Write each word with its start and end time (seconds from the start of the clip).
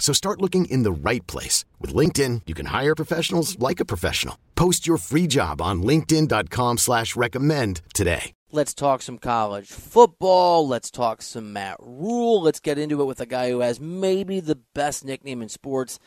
So 0.00 0.12
start 0.12 0.40
looking 0.40 0.64
in 0.64 0.82
the 0.82 0.90
right 0.90 1.24
place. 1.28 1.64
With 1.78 1.94
LinkedIn, 1.94 2.42
you 2.46 2.54
can 2.54 2.66
hire 2.66 2.96
professionals 2.96 3.56
like 3.60 3.78
a 3.78 3.84
professional. 3.84 4.36
Post 4.56 4.88
your 4.88 4.96
free 4.96 5.28
job 5.28 5.62
on 5.62 5.82
linkedin.com 5.82 6.78
slash 6.78 7.14
recommend 7.14 7.82
today. 7.94 8.32
Let's 8.50 8.74
talk 8.74 9.00
some 9.00 9.18
college 9.18 9.68
football. 9.68 10.66
Let's 10.66 10.90
talk 10.90 11.22
some 11.22 11.52
Matt 11.52 11.76
Rhule. 11.80 12.42
Let's 12.42 12.58
get 12.58 12.78
into 12.78 13.00
it 13.00 13.04
with 13.04 13.20
a 13.20 13.26
guy 13.26 13.50
who 13.50 13.60
has 13.60 13.78
maybe 13.78 14.40
the 14.40 14.58
best 14.74 15.04
nickname 15.04 15.40
in 15.40 15.48
sports. 15.48 16.00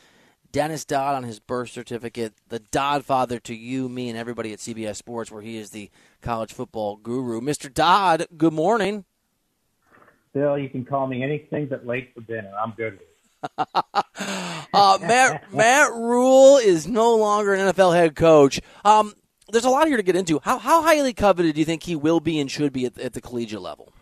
Dennis 0.52 0.84
Dodd 0.84 1.14
on 1.16 1.22
his 1.22 1.40
birth 1.40 1.70
certificate, 1.70 2.34
the 2.48 2.58
Dodd 2.60 3.04
father 3.04 3.40
to 3.40 3.54
you, 3.54 3.88
me, 3.88 4.08
and 4.08 4.18
everybody 4.18 4.52
at 4.52 4.58
CBS 4.58 4.96
Sports, 4.96 5.30
where 5.32 5.42
he 5.42 5.56
is 5.56 5.70
the 5.70 5.90
college 6.20 6.52
football 6.52 6.96
guru. 6.96 7.40
Mr. 7.40 7.72
Dodd, 7.72 8.26
good 8.36 8.52
morning. 8.52 9.04
Bill, 10.32 10.58
you 10.58 10.68
can 10.68 10.84
call 10.84 11.06
me 11.06 11.22
anything 11.22 11.66
but 11.66 11.86
late 11.86 12.12
for 12.14 12.20
dinner. 12.20 12.52
I'm 12.62 12.74
good 12.76 13.00
uh, 13.58 14.98
Matt 15.00 15.52
Matt 15.52 15.92
Rhule 15.92 16.58
is 16.58 16.86
no 16.86 17.16
longer 17.16 17.54
an 17.54 17.60
NFL 17.60 17.94
head 17.94 18.16
coach. 18.16 18.60
Um, 18.84 19.14
there's 19.50 19.64
a 19.64 19.70
lot 19.70 19.86
here 19.86 19.96
to 19.96 20.02
get 20.02 20.16
into. 20.16 20.40
How 20.42 20.58
how 20.58 20.82
highly 20.82 21.12
coveted 21.12 21.54
do 21.54 21.60
you 21.60 21.64
think 21.64 21.82
he 21.82 21.96
will 21.96 22.20
be 22.20 22.38
and 22.40 22.50
should 22.50 22.72
be 22.72 22.86
at, 22.86 22.98
at 22.98 23.12
the 23.12 23.20
collegiate 23.20 23.60
level? 23.60 23.92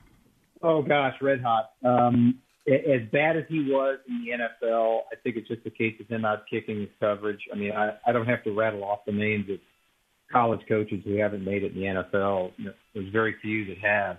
Oh 0.62 0.82
gosh, 0.82 1.14
red 1.20 1.42
hot. 1.42 1.70
Um, 1.84 2.38
as 2.66 3.02
bad 3.10 3.36
as 3.36 3.44
he 3.48 3.68
was 3.70 3.98
in 4.08 4.24
the 4.24 4.66
NFL, 4.66 5.00
I 5.12 5.16
think 5.16 5.36
it's 5.36 5.48
just 5.48 5.66
a 5.66 5.70
case 5.70 5.96
of 6.00 6.06
him 6.06 6.24
out 6.24 6.44
kicking 6.48 6.80
his 6.80 6.90
coverage. 7.00 7.40
I 7.52 7.56
mean, 7.56 7.72
I, 7.72 7.94
I 8.06 8.12
don't 8.12 8.26
have 8.26 8.44
to 8.44 8.52
rattle 8.52 8.84
off 8.84 9.00
the 9.04 9.12
names 9.12 9.50
of 9.50 9.58
college 10.30 10.60
coaches 10.68 11.02
who 11.04 11.16
haven't 11.16 11.44
made 11.44 11.64
it 11.64 11.74
in 11.74 11.80
the 11.80 11.86
NFL. 11.86 12.52
There's 12.94 13.12
very 13.12 13.34
few 13.42 13.66
that 13.66 13.78
have. 13.78 14.18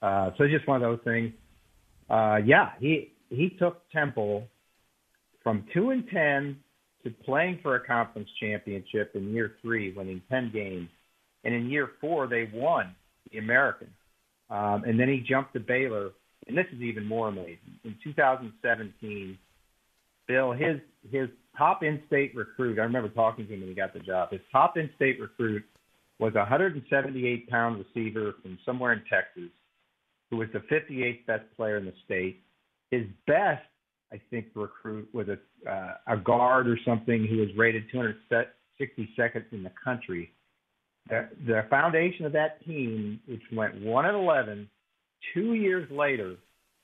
Uh, 0.00 0.30
so 0.36 0.44
it's 0.44 0.54
just 0.54 0.66
one 0.66 0.82
of 0.82 0.82
those 0.82 1.04
things. 1.04 1.32
Uh, 2.08 2.36
yeah, 2.44 2.70
he 2.80 3.12
he 3.30 3.50
took 3.58 3.88
Temple 3.90 4.48
from 5.44 5.64
two 5.72 5.90
and 5.90 6.04
ten 6.12 6.56
to 7.04 7.10
playing 7.24 7.60
for 7.62 7.76
a 7.76 7.86
conference 7.86 8.28
championship 8.40 9.12
in 9.14 9.32
year 9.32 9.52
three, 9.62 9.92
winning 9.92 10.20
ten 10.28 10.50
games, 10.52 10.88
and 11.44 11.54
in 11.54 11.70
year 11.70 11.90
four 12.00 12.26
they 12.26 12.50
won 12.52 12.92
the 13.30 13.38
American. 13.38 13.88
Um, 14.50 14.82
and 14.84 14.98
then 14.98 15.08
he 15.08 15.20
jumped 15.20 15.52
to 15.52 15.60
Baylor, 15.60 16.10
and 16.48 16.58
this 16.58 16.66
is 16.74 16.82
even 16.82 17.06
more 17.06 17.28
amazing. 17.28 17.78
In 17.84 17.94
2017, 18.02 19.38
Bill, 20.26 20.52
his 20.52 20.80
his 21.10 21.28
top 21.56 21.82
in-state 21.82 22.34
recruit. 22.34 22.78
I 22.78 22.82
remember 22.82 23.08
talking 23.10 23.46
to 23.46 23.54
him 23.54 23.60
when 23.60 23.68
he 23.68 23.74
got 23.74 23.92
the 23.92 24.00
job. 24.00 24.30
His 24.30 24.40
top 24.50 24.76
in-state 24.76 25.20
recruit 25.20 25.62
was 26.18 26.32
a 26.34 26.38
178 26.38 27.48
pound 27.48 27.84
receiver 27.84 28.34
from 28.42 28.58
somewhere 28.64 28.92
in 28.92 29.02
Texas, 29.10 29.50
who 30.30 30.38
was 30.38 30.48
the 30.52 30.60
58th 30.60 31.26
best 31.26 31.44
player 31.56 31.76
in 31.76 31.84
the 31.84 31.92
state. 32.04 32.42
His 32.90 33.04
best, 33.26 33.62
I 34.14 34.20
think, 34.30 34.46
recruit 34.54 35.08
was 35.12 35.26
a 35.28 35.70
uh, 35.70 35.94
a 36.06 36.16
guard 36.16 36.68
or 36.68 36.78
something 36.84 37.26
who 37.26 37.38
was 37.38 37.48
rated 37.56 37.84
262nd 37.92 39.44
in 39.50 39.64
the 39.64 39.72
country. 39.82 40.32
The, 41.08 41.28
the 41.46 41.62
foundation 41.68 42.24
of 42.24 42.32
that 42.32 42.64
team, 42.64 43.20
which 43.26 43.42
went 43.52 43.82
one 43.82 44.06
and 44.06 44.16
11, 44.16 44.70
two 45.34 45.54
years 45.54 45.90
later, 45.90 46.36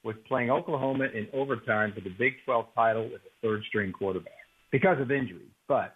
was 0.02 0.16
playing 0.26 0.50
Oklahoma 0.50 1.04
in 1.14 1.28
overtime 1.32 1.92
for 1.94 2.00
the 2.00 2.10
Big 2.18 2.34
12 2.44 2.66
title 2.74 3.04
with 3.04 3.20
a 3.22 3.46
third 3.46 3.62
string 3.68 3.92
quarterback 3.92 4.32
because 4.72 5.00
of 5.00 5.10
injuries. 5.10 5.52
But 5.68 5.94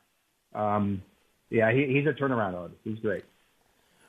um, 0.55 1.03
yeah, 1.51 1.72
he, 1.72 1.87
he's 1.87 2.06
a 2.06 2.12
turnaround 2.12 2.55
artist. 2.55 2.81
He's 2.84 2.99
great. 3.01 3.25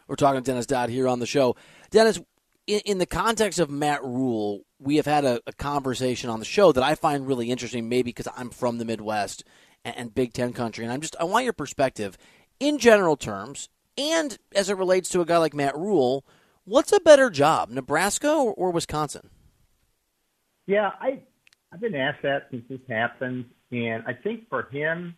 We're 0.07 0.15
talking 0.15 0.43
to 0.43 0.51
Dennis 0.51 0.67
Dodd 0.67 0.89
here 0.89 1.07
on 1.07 1.19
the 1.19 1.25
show. 1.25 1.55
Dennis, 1.89 2.21
in, 2.67 2.81
in 2.85 2.97
the 2.97 3.05
context 3.05 3.59
of 3.59 3.69
Matt 3.69 4.03
Rhule, 4.03 4.65
we 4.79 4.97
have 4.97 5.05
had 5.05 5.25
a, 5.25 5.41
a, 5.47 5.53
conversation 5.53 6.29
on 6.29 6.39
the 6.39 6.45
show 6.45 6.71
that 6.71 6.83
I 6.83 6.95
find 6.95 7.27
really 7.27 7.51
interesting, 7.51 7.89
maybe 7.89 8.09
because 8.09 8.27
I'm 8.35 8.49
from 8.49 8.77
the 8.77 8.85
Midwest 8.85 9.43
and, 9.83 9.97
and 9.97 10.15
Big 10.15 10.33
Ten 10.33 10.53
country, 10.53 10.83
and 10.83 10.93
I'm 10.93 11.01
just 11.01 11.15
I 11.19 11.23
want 11.23 11.43
your 11.43 11.53
perspective 11.53 12.17
in 12.59 12.77
general 12.77 13.17
terms, 13.17 13.69
and 13.97 14.37
as 14.53 14.69
it 14.69 14.77
relates 14.77 15.09
to 15.09 15.21
a 15.21 15.25
guy 15.25 15.37
like 15.37 15.53
Matt 15.53 15.77
Rhule, 15.77 16.25
What's 16.65 16.91
a 16.91 16.99
better 16.99 17.29
job, 17.29 17.69
Nebraska 17.69 18.31
or, 18.31 18.51
or 18.51 18.71
Wisconsin? 18.71 19.29
Yeah, 20.65 20.89
I 20.99 21.19
I've 21.71 21.79
been 21.79 21.93
asked 21.93 22.23
that 22.23 22.47
since 22.49 22.63
this 22.67 22.79
happened, 22.89 23.45
and 23.71 24.03
I 24.07 24.13
think 24.13 24.49
for 24.49 24.63
him, 24.71 25.15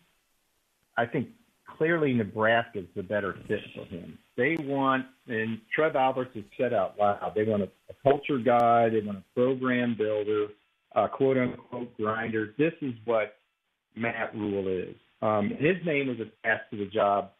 I 0.96 1.06
think 1.06 1.28
clearly 1.78 2.12
Nebraska 2.12 2.80
is 2.80 2.86
the 2.94 3.02
better 3.02 3.36
fit 3.46 3.60
for 3.74 3.84
him. 3.86 4.18
They 4.36 4.56
want, 4.60 5.06
and 5.28 5.60
Trev 5.74 5.96
Alberts 5.96 6.34
has 6.34 6.44
said 6.58 6.74
out 6.74 6.98
loud, 6.98 7.32
they 7.34 7.44
want 7.44 7.62
a, 7.62 7.68
a 7.88 7.94
culture 8.02 8.38
guy, 8.38 8.88
they 8.88 9.00
want 9.00 9.18
a 9.18 9.24
program 9.34 9.94
builder, 9.96 10.48
a 10.94 11.08
quote 11.08 11.38
unquote 11.38 11.96
grinder. 11.96 12.54
This 12.58 12.74
is 12.82 12.94
what 13.04 13.36
Matt 13.96 14.34
Rhule 14.34 14.66
is. 14.68 14.94
Um, 15.22 15.50
his 15.58 15.76
name 15.86 16.08
was 16.08 16.18
attached 16.18 16.70
to 16.72 16.76
the 16.76 16.86
job 16.86 17.30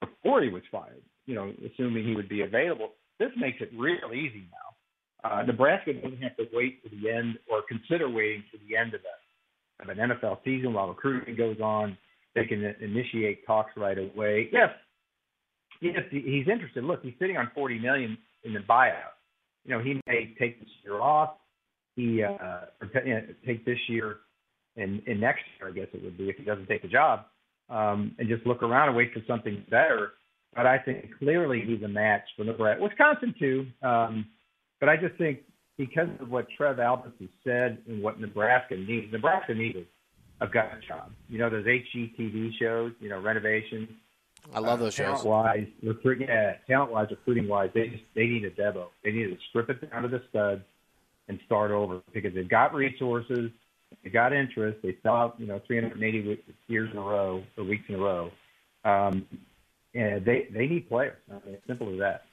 before 0.00 0.42
he 0.42 0.48
was 0.48 0.62
fired, 0.70 1.02
you 1.26 1.34
know, 1.34 1.52
assuming 1.72 2.04
he 2.06 2.14
would 2.14 2.28
be 2.28 2.42
available. 2.42 2.90
This 3.18 3.30
makes 3.36 3.60
it 3.60 3.70
real 3.76 4.12
easy 4.14 4.44
now. 4.52 5.30
Uh, 5.30 5.42
Nebraska 5.42 5.92
doesn't 5.92 6.22
have 6.22 6.36
to 6.36 6.46
wait 6.52 6.82
to 6.84 6.90
the 6.90 7.10
end 7.10 7.38
or 7.50 7.62
consider 7.68 8.08
waiting 8.08 8.44
to 8.52 8.58
the 8.68 8.76
end 8.76 8.94
of, 8.94 9.00
a, 9.00 9.82
of 9.82 9.98
an 9.98 10.10
NFL 10.10 10.38
season 10.44 10.72
while 10.72 10.88
recruiting 10.88 11.34
goes 11.36 11.60
on 11.60 11.98
they 12.34 12.44
can 12.44 12.64
initiate 12.80 13.46
talks 13.46 13.72
right 13.76 13.98
away. 13.98 14.48
Yes, 14.52 14.70
yes, 15.80 16.02
he's 16.10 16.48
interested. 16.48 16.84
Look, 16.84 17.02
he's 17.02 17.14
sitting 17.18 17.36
on 17.36 17.50
forty 17.54 17.78
million 17.78 18.18
in 18.44 18.52
the 18.52 18.60
buyout. 18.60 19.16
You 19.64 19.76
know, 19.76 19.82
he 19.82 20.00
may 20.06 20.34
take 20.38 20.60
this 20.60 20.68
year 20.84 21.00
off. 21.00 21.30
He 21.96 22.22
uh, 22.22 22.60
take 23.44 23.64
this 23.64 23.78
year 23.88 24.18
and, 24.78 25.02
and 25.06 25.20
next 25.20 25.42
year, 25.58 25.68
I 25.68 25.72
guess 25.72 25.88
it 25.92 26.02
would 26.02 26.16
be 26.16 26.28
if 26.28 26.36
he 26.36 26.44
doesn't 26.44 26.66
take 26.66 26.82
the 26.82 26.88
job, 26.88 27.24
um, 27.68 28.14
and 28.18 28.28
just 28.28 28.46
look 28.46 28.62
around 28.62 28.88
and 28.88 28.96
wait 28.96 29.12
for 29.12 29.20
something 29.26 29.64
better. 29.70 30.12
But 30.54 30.66
I 30.66 30.78
think 30.78 31.10
clearly 31.18 31.62
he's 31.66 31.82
a 31.82 31.88
match 31.88 32.22
for 32.36 32.44
Nebraska, 32.44 32.82
Wisconsin 32.82 33.34
too. 33.38 33.66
Um, 33.82 34.26
but 34.80 34.88
I 34.88 34.96
just 34.96 35.16
think 35.16 35.40
because 35.76 36.08
of 36.20 36.30
what 36.30 36.46
Trev 36.56 36.78
Alberts 36.80 37.16
has 37.20 37.28
said 37.44 37.78
and 37.88 38.02
what 38.02 38.20
Nebraska 38.20 38.76
needs, 38.76 39.12
Nebraska 39.12 39.54
needs 39.54 39.76
I've 39.76 39.86
got 40.46 40.66
a 40.76 40.80
job. 40.86 41.12
You 41.28 41.38
know 41.38 41.50
those 41.50 41.66
HGTV 41.66 42.58
shows, 42.58 42.92
you 43.00 43.08
know, 43.08 43.20
renovation. 43.20 43.88
I 44.54 44.60
love 44.60 44.78
those 44.78 44.98
uh, 44.98 45.04
shows. 45.04 45.22
Talent 45.22 45.26
wise, 45.26 45.66
recruiting, 45.82 46.28
yeah, 46.28 46.54
talent 46.66 46.92
wise, 46.92 47.08
recruiting 47.10 47.48
wise, 47.48 47.70
they 47.74 47.88
just 47.88 48.04
they 48.14 48.26
need 48.26 48.44
a 48.44 48.50
Debo. 48.50 48.86
They 49.04 49.12
need 49.12 49.24
to 49.24 49.36
strip 49.50 49.68
it 49.70 49.90
down 49.90 50.02
to 50.02 50.08
the 50.08 50.22
studs 50.30 50.62
and 51.28 51.38
start 51.44 51.70
over 51.70 52.00
because 52.12 52.34
they've 52.34 52.48
got 52.48 52.72
resources, 52.72 53.50
they 54.02 54.10
got 54.10 54.32
interest. 54.32 54.78
They 54.82 54.96
saw 55.02 55.32
you 55.38 55.46
know 55.46 55.60
380 55.66 56.28
weeks, 56.28 56.42
years 56.68 56.90
in 56.92 56.98
a 56.98 57.02
row 57.02 57.42
or 57.56 57.64
weeks 57.64 57.84
in 57.88 57.96
a 57.96 57.98
row, 57.98 58.30
um, 58.84 59.26
and 59.94 60.24
they 60.24 60.48
they 60.52 60.66
need 60.66 60.88
players. 60.88 61.16
I 61.30 61.46
mean, 61.46 61.58
simple 61.66 61.92
as 61.92 61.98
that 61.98 62.24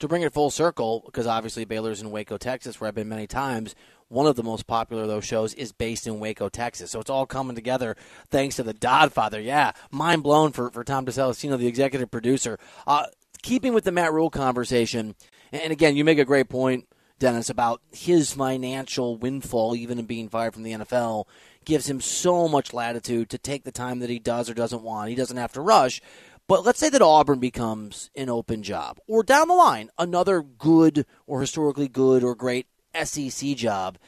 to 0.00 0.08
bring 0.08 0.22
it 0.22 0.32
full 0.32 0.50
circle, 0.50 1.02
because 1.06 1.26
obviously 1.26 1.64
Baylor's 1.64 2.02
in 2.02 2.10
Waco, 2.10 2.36
Texas, 2.36 2.80
where 2.80 2.88
I've 2.88 2.94
been 2.94 3.08
many 3.08 3.26
times. 3.26 3.74
One 4.08 4.26
of 4.26 4.36
the 4.36 4.42
most 4.42 4.66
popular 4.66 5.02
of 5.02 5.08
those 5.08 5.24
shows 5.24 5.54
is 5.54 5.72
based 5.72 6.06
in 6.06 6.20
Waco, 6.20 6.48
Texas. 6.48 6.90
So 6.90 7.00
it's 7.00 7.10
all 7.10 7.26
coming 7.26 7.56
together 7.56 7.96
thanks 8.30 8.56
to 8.56 8.62
the 8.62 8.74
Dodfather. 8.74 9.42
Yeah, 9.44 9.72
mind 9.90 10.22
blown 10.22 10.52
for, 10.52 10.70
for 10.70 10.84
Tom 10.84 11.06
DeCelestino, 11.06 11.58
the 11.58 11.66
executive 11.66 12.10
producer. 12.10 12.58
Uh, 12.86 13.06
keeping 13.42 13.74
with 13.74 13.84
the 13.84 13.92
Matt 13.92 14.12
Rhule 14.12 14.30
conversation, 14.30 15.14
and 15.52 15.72
again, 15.72 15.96
you 15.96 16.04
make 16.04 16.18
a 16.18 16.24
great 16.24 16.48
point, 16.48 16.88
Dennis, 17.18 17.48
about 17.48 17.80
his 17.92 18.32
financial 18.32 19.16
windfall, 19.16 19.74
even 19.76 19.98
in 19.98 20.06
being 20.06 20.28
fired 20.28 20.54
from 20.54 20.64
the 20.64 20.72
NFL, 20.72 21.26
gives 21.64 21.88
him 21.88 22.00
so 22.00 22.48
much 22.48 22.74
latitude 22.74 23.30
to 23.30 23.38
take 23.38 23.64
the 23.64 23.72
time 23.72 24.00
that 24.00 24.10
he 24.10 24.18
does 24.18 24.50
or 24.50 24.54
doesn't 24.54 24.82
want. 24.82 25.10
He 25.10 25.14
doesn't 25.14 25.36
have 25.36 25.52
to 25.52 25.60
rush. 25.60 26.00
But 26.46 26.64
let's 26.64 26.78
say 26.78 26.90
that 26.90 27.00
Auburn 27.00 27.38
becomes 27.38 28.10
an 28.14 28.28
open 28.28 28.62
job, 28.62 28.98
or 29.06 29.22
down 29.22 29.48
the 29.48 29.54
line, 29.54 29.88
another 29.96 30.42
good 30.42 31.06
or 31.26 31.40
historically 31.40 31.88
good 31.88 32.22
or 32.22 32.34
great 32.34 32.66
SEC 33.02 33.56
job. 33.56 33.98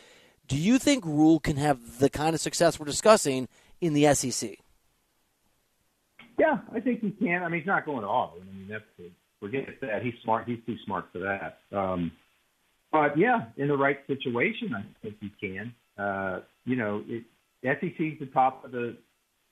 Do 0.48 0.56
you 0.56 0.78
think 0.78 1.04
Rhule 1.04 1.40
can 1.40 1.56
have 1.56 1.98
the 1.98 2.08
kind 2.08 2.34
of 2.34 2.40
success 2.40 2.78
we're 2.78 2.86
discussing 2.86 3.48
in 3.80 3.94
the 3.94 4.14
SEC? 4.14 4.58
Yeah, 6.38 6.58
I 6.72 6.80
think 6.80 7.00
he 7.00 7.10
can. 7.10 7.42
I 7.42 7.48
mean, 7.48 7.60
he's 7.60 7.66
not 7.66 7.86
going 7.86 8.02
to 8.02 8.06
Auburn. 8.06 8.46
I 8.48 8.56
mean, 8.56 8.68
that's 8.68 8.84
the, 8.98 9.10
forget 9.40 9.66
that. 9.80 10.02
He's 10.02 10.14
smart. 10.22 10.46
He's 10.46 10.58
too 10.66 10.76
smart 10.84 11.06
for 11.12 11.18
that. 11.20 11.58
Um, 11.76 12.12
but 12.92 13.18
yeah, 13.18 13.46
in 13.56 13.68
the 13.68 13.76
right 13.76 13.98
situation, 14.06 14.74
I 14.74 14.84
think 15.02 15.16
he 15.20 15.32
can. 15.40 15.74
Uh, 15.98 16.40
you 16.64 16.76
know, 16.76 17.02
it, 17.06 17.24
SEC's 17.62 18.18
the 18.20 18.28
top 18.32 18.64
of 18.64 18.72
the 18.72 18.96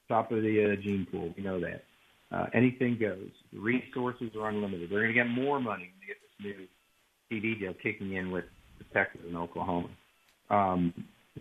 top 0.08 0.30
of 0.30 0.42
the 0.42 0.72
uh, 0.72 0.82
gene 0.82 1.06
pool. 1.10 1.32
We 1.36 1.42
know 1.42 1.60
that. 1.60 1.84
Uh, 2.30 2.46
anything 2.52 2.98
goes. 3.00 3.30
The 3.52 3.60
resources 3.60 4.30
are 4.38 4.48
unlimited. 4.48 4.90
They're 4.90 5.00
going 5.00 5.14
to 5.14 5.14
get 5.14 5.28
more 5.28 5.60
money 5.60 5.84
when 5.84 6.00
they 6.00 6.06
get 6.06 6.16
this 6.20 6.68
new 7.30 7.50
TV 7.52 7.58
deal 7.58 7.74
kicking 7.82 8.14
in 8.14 8.30
with 8.30 8.44
Texas 8.92 9.20
and 9.26 9.36
Oklahoma. 9.36 9.88
Um, 10.50 10.92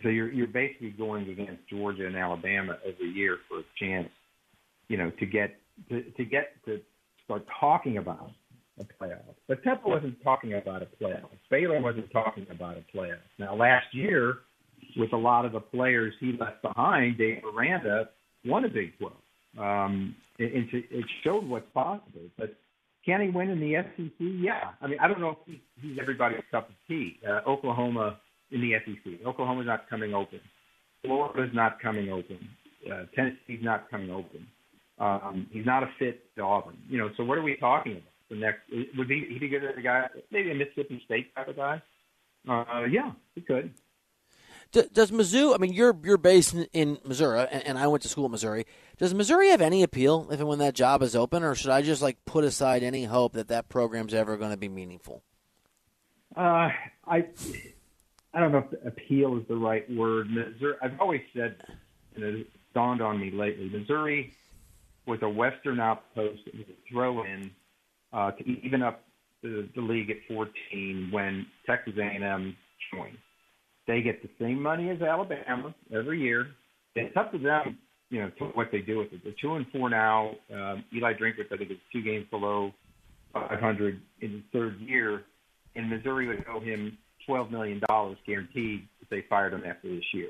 so 0.01 0.09
you're 0.09 0.31
you're 0.31 0.47
basically 0.47 0.91
going 0.91 1.30
against 1.30 1.68
Georgia 1.69 2.07
and 2.07 2.15
Alabama 2.15 2.77
every 2.85 3.09
year 3.09 3.38
for 3.47 3.59
a 3.59 3.63
chance, 3.80 4.09
you 4.88 4.97
know, 4.97 5.12
to 5.19 5.25
get 5.25 5.56
to, 5.89 6.01
to 6.01 6.25
get 6.25 6.53
to 6.65 6.80
start 7.25 7.45
talking 7.59 7.97
about 7.97 8.31
a 8.80 8.83
playoff. 8.83 9.35
But 9.47 9.63
Temple 9.63 9.91
wasn't 9.91 10.21
talking 10.24 10.56
about 10.56 10.81
a 10.81 10.88
playoff. 11.01 11.30
Baylor 11.50 11.80
wasn't 11.80 12.12
talking 12.12 12.47
about 12.50 12.77
a 12.77 12.97
playoff. 12.97 13.19
Now 13.38 13.56
last 13.56 13.85
year, 13.94 14.39
with 14.97 15.13
a 15.13 15.18
lot 15.18 15.45
of 15.45 15.51
the 15.51 15.59
players 15.59 16.13
he 16.19 16.35
left 16.39 16.62
behind, 16.62 17.18
Dave 17.18 17.41
Aranda 17.56 18.09
won 18.45 18.65
a 18.65 18.69
Big 18.69 18.97
12. 18.97 19.13
Um, 19.59 20.15
it, 20.39 20.68
it, 20.74 20.85
it 20.89 21.06
showed 21.24 21.45
what's 21.45 21.69
possible. 21.74 22.21
But 22.38 22.56
can 23.06 23.22
he 23.22 23.30
win 23.30 23.50
in 23.50 23.60
the 23.60 23.76
SEC? 23.96 24.12
Yeah. 24.20 24.72
I 24.82 24.88
mean, 24.88 24.98
I 25.00 25.08
don't 25.08 25.20
know 25.20 25.38
if 25.48 25.60
he's 25.82 25.98
everybody's 26.00 26.42
cup 26.52 26.70
of 26.70 26.76
tea. 26.88 27.20
Uh, 27.28 27.42
Oklahoma 27.50 28.18
in 28.52 28.62
the 28.62 28.74
SEC. 28.86 29.26
Oklahoma's 29.26 29.66
not 29.66 29.90
coming 29.90 30.14
open. 30.14 30.40
Florida's 31.04 31.54
not 31.54 31.82
coming 31.82 32.10
open. 32.10 32.40
Uh, 32.90 33.04
Tennessee's 33.16 33.62
not 33.62 33.90
coming 33.90 34.10
open. 34.10 34.48
Um, 35.00 35.48
he's 35.52 35.66
not 35.66 35.84
a 35.84 35.90
fit 36.00 36.24
to 36.36 36.44
Auburn. 36.44 36.78
You 36.88 36.98
know, 36.98 37.10
so 37.18 37.24
what 37.24 37.38
are 37.38 37.42
we 37.42 37.58
talking 37.58 37.94
about? 37.94 38.04
The 38.30 38.36
next 38.38 38.60
would 38.98 39.10
he 39.10 39.28
he 39.30 39.38
be 39.38 39.50
good 39.50 39.64
as 39.64 39.78
a 39.78 39.82
guy, 39.82 40.08
maybe 40.32 40.52
a 40.52 40.56
Mississippi 40.56 41.02
State 41.06 41.36
type 41.36 41.50
of 41.50 41.56
guy? 41.56 41.82
Uh, 42.48 42.84
yeah, 42.90 43.12
he 43.36 43.42
could. 43.42 43.72
Does 44.74 45.12
Mizzou? 45.12 45.54
I 45.54 45.60
mean, 45.60 45.72
you're 45.72 45.96
you're 46.04 46.18
based 46.18 46.54
in, 46.54 46.68
in 46.74 46.98
Missouri, 47.06 47.48
and, 47.52 47.64
and, 47.64 47.78
I 47.78 47.86
went 47.88 48.02
to 48.04 48.10
school 48.10 48.25
in 48.25 48.31
Missouri. 48.31 48.66
Does 48.98 49.14
Missouri 49.14 49.50
have 49.50 49.62
any 49.62 49.84
appeal 49.84 50.28
if 50.31 50.40
and 50.40 50.50
when 50.50 50.60
that 50.60 50.74
job 50.74 51.04
is 51.04 51.16
open, 51.16 51.44
or 51.44 51.54
should 51.54 51.70
I 51.70 51.84
just 51.84 52.02
like 52.02 52.25
put 52.25 52.44
aside 52.44 52.81
any 52.81 53.04
hope 53.04 53.34
that 53.34 53.50
that 53.50 53.70
program's 53.70 54.16
ever 54.16 54.36
going 54.36 54.50
to 54.50 54.58
be 54.58 54.70
meaningful? 54.70 55.22
Uh, 56.36 56.70
I 57.06 57.25
I 58.34 58.40
don't 58.40 58.52
know 58.52 58.66
if 58.72 58.86
appeal 58.86 59.38
is 59.38 59.44
the 59.48 59.56
right 59.56 59.88
word. 59.92 60.31
Missouri, 60.31 60.76
I've 60.81 61.00
always 61.00 61.22
said, 61.36 61.56
and 62.16 62.24
it 62.24 62.48
dawned 62.74 63.02
on 63.02 63.19
me 63.19 63.30
lately, 63.30 63.69
Missouri 63.69 64.34
was 65.06 65.19
a 65.22 65.30
Western 65.30 65.80
outpost 65.80 66.46
that 66.46 66.56
was 66.56 66.66
a 66.68 66.92
throw 66.92 67.24
in 67.24 67.52
uh, 68.12 68.31
to 68.31 68.44
even 68.44 68.81
up 68.81 69.04
the, 69.44 69.69
the 69.76 69.81
league 69.81 70.10
at 70.10 70.18
14 70.28 71.10
when 71.12 71.46
Texas 71.68 71.94
A&M 71.98 72.56
joined. 72.92 73.18
They 73.88 74.01
get 74.01 74.21
the 74.21 74.30
same 74.39 74.62
money 74.62 74.89
as 74.89 75.01
Alabama 75.01 75.74
every 75.94 76.21
year. 76.21 76.47
It's 76.95 77.15
up 77.18 77.31
to 77.31 77.38
them, 77.38 77.77
you 78.09 78.21
know, 78.21 78.30
to 78.39 78.45
what 78.53 78.69
they 78.71 78.80
do 78.80 79.00
with 79.00 79.12
it. 79.12 79.21
They're 79.24 79.33
two 79.41 79.56
and 79.56 79.65
four 79.71 79.89
now. 79.89 80.35
Um, 80.53 80.85
Eli 80.95 81.13
Drinkwitz, 81.13 81.51
I 81.51 81.57
think, 81.57 81.71
is 81.71 81.77
two 81.91 82.01
games 82.01 82.25
below 82.30 82.71
500 83.33 84.00
in 84.21 84.31
his 84.31 84.41
third 84.53 84.80
year, 84.80 85.24
and 85.75 85.89
Missouri 85.89 86.27
would 86.27 86.45
owe 86.47 86.59
him 86.59 86.97
12 87.25 87.51
million 87.51 87.81
dollars 87.88 88.18
guaranteed 88.25 88.88
if 89.01 89.09
they 89.09 89.24
fired 89.30 89.53
him 89.53 89.63
after 89.65 89.89
this 89.89 90.03
year. 90.13 90.30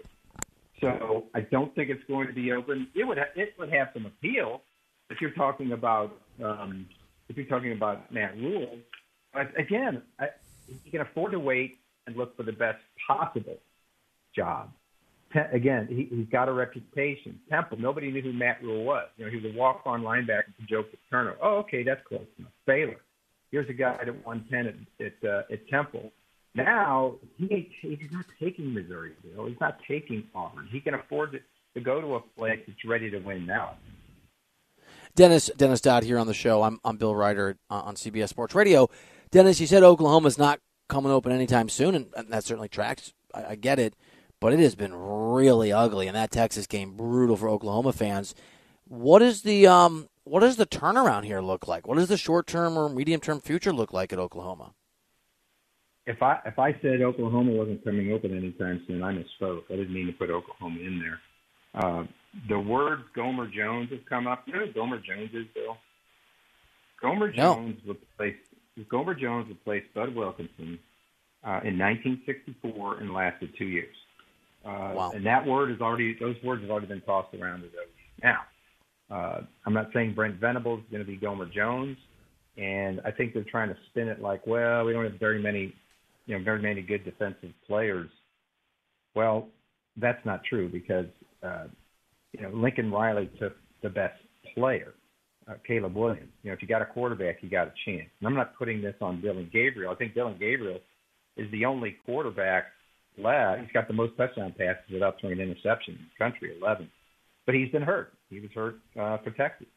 So 0.81 1.25
I 1.33 1.41
don't 1.41 1.73
think 1.75 1.89
it's 1.89 2.03
going 2.07 2.27
to 2.27 2.33
be 2.33 2.51
open. 2.51 2.87
It 2.95 3.05
would 3.05 3.17
ha- 3.17 3.33
it 3.35 3.53
would 3.57 3.71
have 3.71 3.89
some 3.93 4.05
appeal 4.05 4.61
if 5.09 5.21
you're 5.21 5.31
talking 5.31 5.71
about 5.71 6.13
um, 6.43 6.87
if 7.29 7.37
you're 7.37 7.45
talking 7.45 7.71
about 7.71 8.11
Matt 8.11 8.35
Rhule. 8.35 8.77
But 9.33 9.57
again, 9.57 10.01
I, 10.19 10.27
he 10.83 10.91
can 10.91 11.01
afford 11.01 11.31
to 11.31 11.39
wait 11.39 11.79
and 12.07 12.15
look 12.15 12.35
for 12.35 12.43
the 12.43 12.51
best 12.51 12.79
possible 13.07 13.57
job. 14.35 14.71
Again, 15.51 15.87
he, 15.89 16.15
he's 16.15 16.27
got 16.31 16.47
a 16.47 16.53
reputation. 16.53 17.39
Temple, 17.49 17.79
nobody 17.79 18.11
knew 18.11 18.21
who 18.21 18.33
Matt 18.33 18.61
Rhule 18.61 18.83
was. 18.83 19.07
You 19.17 19.25
know, 19.25 19.31
he 19.31 19.37
was 19.37 19.45
a 19.45 19.57
walk-on 19.57 20.03
linebacker 20.03 20.53
for 20.55 20.67
Joe 20.69 20.83
Paterno. 20.83 21.35
Oh, 21.41 21.57
okay, 21.57 21.81
that's 21.81 22.05
close 22.07 22.27
enough. 22.37 22.51
Baylor, 22.67 22.97
here's 23.51 23.67
a 23.67 23.73
guy 23.73 23.97
that 24.03 24.25
won 24.25 24.45
ten 24.51 24.67
at 24.67 25.05
at, 25.05 25.29
uh, 25.29 25.41
at 25.51 25.67
Temple. 25.69 26.11
Now 26.55 27.15
he 27.37 27.71
he's 27.81 28.11
not 28.11 28.25
taking 28.39 28.73
Missouri, 28.73 29.13
Bill. 29.23 29.47
He's 29.47 29.59
not 29.59 29.79
taking 29.87 30.23
Auburn. 30.35 30.67
He 30.71 30.79
can 30.79 30.93
afford 30.93 31.31
to, 31.31 31.39
to 31.73 31.81
go 31.81 31.99
to 31.99 32.15
a 32.15 32.19
place 32.19 32.59
that's 32.67 32.85
ready 32.85 33.09
to 33.09 33.17
win 33.17 33.47
now. 33.47 33.75
Dennis 35.15 35.49
Dennis 35.57 35.81
Dodd 35.81 36.03
here 36.03 36.19
on 36.19 36.27
the 36.27 36.33
show. 36.33 36.61
I'm 36.61 36.79
I'm 36.83 36.97
Bill 36.97 37.15
Ryder 37.15 37.57
on 37.71 37.95
CBS 37.95 38.29
Sports 38.29 38.53
Radio. 38.53 38.89
Dennis, 39.31 39.59
you 39.59 39.65
said 39.65 39.81
Oklahoma's 39.81 40.37
not 40.37 40.59
coming 40.93 41.11
open 41.11 41.31
anytime 41.31 41.69
soon, 41.69 41.95
and, 41.95 42.07
and 42.15 42.31
that 42.31 42.43
certainly 42.43 42.69
tracks. 42.69 43.13
I, 43.33 43.45
I, 43.45 43.55
get 43.55 43.79
it, 43.79 43.95
but 44.39 44.53
it 44.53 44.59
has 44.59 44.75
been 44.75 44.93
really 44.93 45.71
ugly, 45.71 46.05
and 46.05 46.15
that 46.15 46.29
Texas 46.29 46.67
game 46.67 46.95
brutal 46.95 47.35
for 47.35 47.49
Oklahoma 47.49 47.93
fans. 47.93 48.35
What 48.87 49.23
is 49.23 49.41
the 49.41 49.65
um 49.65 50.07
what 50.23 50.41
does 50.41 50.57
the 50.57 50.67
turnaround 50.67 51.25
here 51.25 51.41
look 51.41 51.67
like? 51.67 51.87
What 51.87 51.97
does 51.97 52.09
the 52.09 52.17
short 52.17 52.45
term 52.45 52.77
or 52.77 52.89
medium 52.89 53.19
term 53.19 53.41
future 53.41 53.73
look 53.73 53.91
like 53.91 54.13
at 54.13 54.19
Oklahoma? 54.19 54.73
If 56.05 56.21
I 56.21 56.39
if 56.45 56.59
I 56.59 56.73
said 56.81 57.01
Oklahoma 57.01 57.53
wasn't 57.53 57.83
coming 57.83 58.13
open 58.13 58.37
anytime 58.37 58.83
soon, 58.85 59.01
I 59.01 59.13
misspoke. 59.13 59.63
I 59.71 59.77
didn't 59.77 59.93
mean 59.93 60.05
to 60.05 60.13
put 60.13 60.29
Oklahoma 60.29 60.79
in 60.79 60.99
there. 60.99 61.19
Uh, 61.73 62.03
the 62.47 62.59
word 62.59 62.99
Gomer 63.15 63.47
Jones 63.47 63.89
has 63.89 63.99
come 64.07 64.27
up. 64.27 64.43
You 64.45 64.53
know 64.53 64.65
who 64.67 64.73
Gomer 64.73 64.99
Jones 64.99 65.31
is, 65.33 65.47
Bill? 65.55 65.75
Gomer 67.01 67.31
no. 67.31 67.55
Jones 67.55 67.79
replaced 67.87 68.53
Gomer 68.89 69.13
Jones 69.13 69.47
replaced 69.49 69.93
Bud 69.93 70.15
Wilkinson 70.15 70.79
uh, 71.43 71.61
in 71.63 71.77
1964 71.77 72.99
and 72.99 73.13
lasted 73.13 73.49
two 73.57 73.65
years. 73.65 73.95
Uh, 74.65 74.93
wow. 74.95 75.11
And 75.13 75.25
that 75.25 75.45
word 75.45 75.71
is 75.71 75.81
already; 75.81 76.15
those 76.19 76.35
words 76.43 76.61
have 76.61 76.71
already 76.71 76.87
been 76.87 77.01
tossed 77.01 77.33
around 77.35 77.63
as 77.63 77.69
Now, 78.23 78.39
uh, 79.11 79.41
I'm 79.65 79.73
not 79.73 79.89
saying 79.93 80.13
Brent 80.13 80.39
Venables 80.39 80.79
is 80.79 80.85
going 80.89 81.03
to 81.03 81.09
be 81.09 81.17
Gomer 81.17 81.45
Jones, 81.45 81.97
and 82.57 83.01
I 83.05 83.11
think 83.11 83.33
they're 83.33 83.43
trying 83.43 83.69
to 83.69 83.77
spin 83.89 84.07
it 84.07 84.21
like, 84.21 84.47
well, 84.47 84.85
we 84.85 84.93
don't 84.93 85.03
have 85.03 85.19
very 85.19 85.41
many, 85.41 85.73
you 86.25 86.37
know, 86.37 86.43
very 86.43 86.61
many 86.61 86.81
good 86.81 87.03
defensive 87.03 87.51
players. 87.67 88.09
Well, 89.15 89.49
that's 89.97 90.23
not 90.25 90.43
true 90.45 90.69
because 90.69 91.07
uh, 91.43 91.65
you 92.31 92.41
know, 92.41 92.49
Lincoln 92.49 92.91
Riley 92.91 93.29
took 93.39 93.55
the 93.81 93.89
best 93.89 94.19
player, 94.55 94.93
uh, 95.47 95.53
Caleb 95.65 95.95
Williams. 95.95 96.31
You 96.43 96.49
know, 96.49 96.53
if 96.53 96.61
you 96.61 96.67
got 96.67 96.81
a 96.81 96.85
quarterback, 96.85 97.37
you 97.41 97.49
got 97.49 97.67
a 97.67 97.73
chance. 97.85 98.09
And 98.19 98.27
I'm 98.27 98.35
not 98.35 98.55
putting 98.57 98.81
this 98.81 98.95
on 99.01 99.21
Dillon 99.21 99.49
Gabriel. 99.51 99.91
I 99.91 99.95
think 99.95 100.13
Dillon 100.13 100.37
Gabriel 100.39 100.79
is 101.37 101.49
the 101.51 101.65
only 101.65 101.97
quarterback 102.05 102.65
left. 103.17 103.61
He's 103.61 103.71
got 103.71 103.87
the 103.87 103.93
most 103.93 104.17
touchdown 104.17 104.53
passes 104.57 104.83
without 104.91 105.19
throwing 105.19 105.39
an 105.39 105.49
interception 105.49 105.95
in 105.95 106.05
the 106.05 106.23
country, 106.23 106.55
11. 106.59 106.89
But 107.45 107.55
he's 107.55 107.69
been 107.71 107.81
hurt. 107.81 108.13
He 108.29 108.39
was 108.39 108.51
hurt 108.53 108.79
uh, 108.99 109.17
for 109.17 109.31
Texas. 109.31 109.67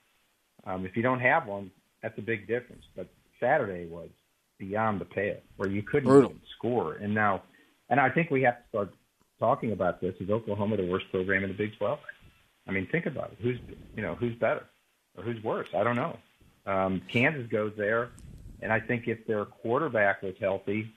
Um, 0.66 0.86
if 0.86 0.96
you 0.96 1.02
don't 1.02 1.20
have 1.20 1.46
one, 1.46 1.70
that's 2.02 2.16
a 2.18 2.22
big 2.22 2.46
difference. 2.46 2.82
But 2.94 3.08
Saturday 3.40 3.86
was 3.86 4.08
beyond 4.58 5.00
the 5.00 5.04
pale, 5.04 5.38
where 5.56 5.68
you 5.68 5.82
couldn't 5.82 6.08
even 6.08 6.40
score. 6.56 6.94
And 6.94 7.14
now, 7.14 7.42
and 7.90 8.00
I 8.00 8.10
think 8.10 8.30
we 8.30 8.42
have 8.42 8.56
to 8.56 8.68
start 8.68 8.94
talking 9.38 9.72
about 9.72 10.00
this. 10.00 10.14
Is 10.20 10.30
Oklahoma 10.30 10.76
the 10.76 10.86
worst 10.86 11.06
program 11.10 11.44
in 11.44 11.50
the 11.50 11.56
Big 11.56 11.76
12? 11.78 11.98
I 12.68 12.72
mean, 12.72 12.88
think 12.90 13.06
about 13.06 13.32
it. 13.32 13.38
Who's 13.40 13.58
you 13.94 14.02
know 14.02 14.14
who's 14.14 14.34
better 14.36 14.64
or 15.16 15.24
who's 15.24 15.42
worse? 15.42 15.68
I 15.74 15.84
don't 15.84 15.96
know. 15.96 16.18
Um, 16.66 17.02
Kansas 17.08 17.46
goes 17.46 17.72
there, 17.76 18.10
and 18.60 18.72
I 18.72 18.80
think 18.80 19.08
if 19.08 19.26
their 19.26 19.44
quarterback 19.44 20.22
was 20.22 20.34
healthy, 20.40 20.90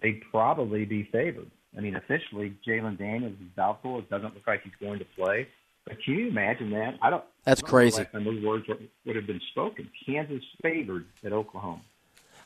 they'd 0.00 0.22
probably 0.30 0.84
be 0.84 1.04
favored. 1.04 1.50
I 1.76 1.80
mean, 1.80 1.96
officially, 1.96 2.56
Jalon 2.66 2.96
Daniels 2.96 3.34
is 3.34 3.48
doubtful. 3.56 3.98
It 3.98 4.08
doesn't 4.08 4.34
look 4.34 4.46
like 4.46 4.62
he's 4.62 4.72
going 4.80 4.98
to 5.00 5.04
play. 5.16 5.48
But 5.84 6.02
can 6.02 6.14
you 6.14 6.28
imagine 6.28 6.70
that? 6.70 6.98
I 7.02 7.10
don't. 7.10 7.24
That's 7.44 7.60
I 7.60 7.62
don't 7.62 7.70
crazy. 7.70 8.06
And 8.12 8.26
those 8.26 8.42
words 8.44 8.66
would 9.04 9.16
have 9.16 9.26
been 9.26 9.40
spoken. 9.50 9.90
Kansas 10.06 10.44
favored 10.62 11.06
at 11.24 11.32
Oklahoma. 11.32 11.82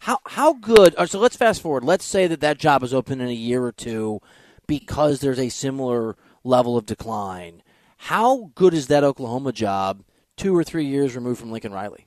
How 0.00 0.18
how 0.26 0.54
good? 0.54 0.94
Uh, 0.96 1.06
so 1.06 1.18
let's 1.20 1.36
fast 1.36 1.60
forward. 1.62 1.84
Let's 1.84 2.04
say 2.04 2.26
that 2.26 2.40
that 2.40 2.58
job 2.58 2.82
is 2.82 2.92
open 2.92 3.20
in 3.20 3.28
a 3.28 3.32
year 3.32 3.64
or 3.64 3.72
two, 3.72 4.20
because 4.66 5.20
there's 5.20 5.38
a 5.38 5.48
similar 5.48 6.16
level 6.44 6.76
of 6.76 6.86
decline. 6.86 7.62
How 7.96 8.50
good 8.54 8.74
is 8.74 8.88
that 8.88 9.04
Oklahoma 9.04 9.52
job 9.52 10.02
two 10.36 10.56
or 10.56 10.64
three 10.64 10.86
years 10.86 11.14
removed 11.14 11.40
from 11.40 11.50
Lincoln 11.50 11.72
Riley? 11.72 12.06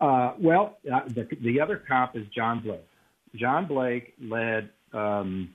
Uh, 0.00 0.34
well, 0.40 0.78
uh, 0.92 1.00
the, 1.08 1.28
the 1.42 1.60
other 1.60 1.82
comp 1.88 2.14
is 2.14 2.24
John 2.34 2.60
Blake. 2.60 2.86
John 3.34 3.66
Blake 3.66 4.14
led 4.20 4.70
um, 4.92 5.50